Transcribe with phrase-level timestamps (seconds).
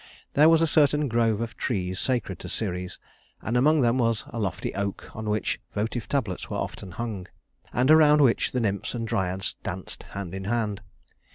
[0.33, 2.97] There was a certain grove of trees sacred to Ceres,
[3.39, 7.27] and among them was a lofty oak on which votive tablets were often hung,
[7.71, 10.81] and around which the nymphs and Dryads danced hand in hand.